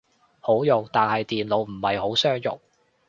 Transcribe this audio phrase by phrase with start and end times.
[0.39, 2.59] 好用，但係電腦唔係好相容